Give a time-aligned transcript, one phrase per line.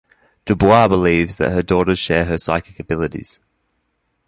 [0.45, 3.39] DuBois believes that her daughters share her psychic abilities.